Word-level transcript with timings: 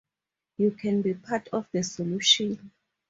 You 0.57 0.71
can 0.71 1.03
be 1.03 1.13
part 1.13 1.47
of 1.49 1.67
the 1.71 1.83
solution. 1.83 2.71